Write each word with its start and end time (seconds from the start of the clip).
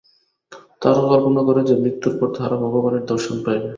তাহারা 0.81 1.01
কল্পনা 1.11 1.41
করে 1.47 1.61
যে, 1.67 1.73
মৃত্যুর 1.75 2.13
পর 2.17 2.27
তাহারা 2.35 2.55
ভগবানের 2.63 3.03
দর্শন 3.05 3.35
পাইবে। 3.45 3.69